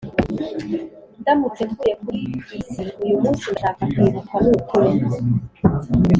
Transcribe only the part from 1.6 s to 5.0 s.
mvuye kuri iyi si uyumunsi, ndashaka kwibukwa, nukuri,